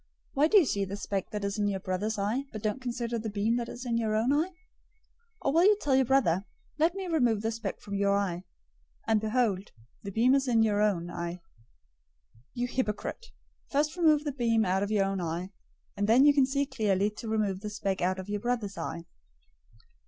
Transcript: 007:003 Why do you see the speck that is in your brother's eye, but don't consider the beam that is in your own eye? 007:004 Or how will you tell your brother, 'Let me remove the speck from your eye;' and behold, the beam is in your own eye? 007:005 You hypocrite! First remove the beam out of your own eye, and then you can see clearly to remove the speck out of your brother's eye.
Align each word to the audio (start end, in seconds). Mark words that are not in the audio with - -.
007:003 0.01 0.07
Why 0.33 0.47
do 0.47 0.57
you 0.57 0.65
see 0.65 0.83
the 0.83 0.97
speck 0.97 1.29
that 1.29 1.45
is 1.45 1.59
in 1.59 1.67
your 1.67 1.79
brother's 1.79 2.17
eye, 2.17 2.45
but 2.51 2.63
don't 2.63 2.81
consider 2.81 3.19
the 3.19 3.29
beam 3.29 3.57
that 3.57 3.69
is 3.69 3.85
in 3.85 3.97
your 3.99 4.15
own 4.15 4.33
eye? 4.33 4.47
007:004 4.47 4.47
Or 4.47 4.51
how 5.43 5.51
will 5.51 5.63
you 5.63 5.77
tell 5.79 5.95
your 5.95 6.05
brother, 6.05 6.43
'Let 6.79 6.95
me 6.95 7.05
remove 7.05 7.43
the 7.43 7.51
speck 7.51 7.79
from 7.79 7.93
your 7.93 8.17
eye;' 8.17 8.43
and 9.07 9.21
behold, 9.21 9.69
the 10.01 10.11
beam 10.11 10.33
is 10.33 10.47
in 10.47 10.63
your 10.63 10.81
own 10.81 11.11
eye? 11.11 11.33
007:005 11.33 11.39
You 12.55 12.67
hypocrite! 12.69 13.25
First 13.69 13.95
remove 13.95 14.23
the 14.23 14.31
beam 14.31 14.65
out 14.65 14.81
of 14.81 14.89
your 14.89 15.05
own 15.05 15.21
eye, 15.21 15.51
and 15.95 16.09
then 16.09 16.25
you 16.25 16.33
can 16.33 16.47
see 16.47 16.65
clearly 16.65 17.11
to 17.11 17.29
remove 17.29 17.59
the 17.59 17.69
speck 17.69 18.01
out 18.01 18.17
of 18.17 18.27
your 18.27 18.39
brother's 18.39 18.79
eye. 18.79 19.05